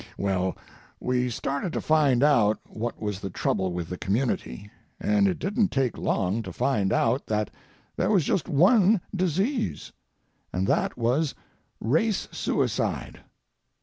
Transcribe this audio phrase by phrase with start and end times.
[0.17, 0.57] Well,
[0.99, 5.67] we started to find out what was the trouble with the community, and it didn't
[5.69, 7.51] take long to find out that
[7.97, 9.91] there was just one disease,
[10.51, 11.35] and that was
[11.79, 13.19] race suicide.